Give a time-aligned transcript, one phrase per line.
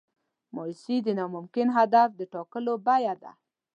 [0.55, 3.31] مایوسي د ناممکن هدف د ټاکلو بیه ده.